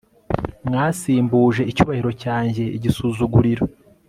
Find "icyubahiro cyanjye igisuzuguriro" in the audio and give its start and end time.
1.71-3.65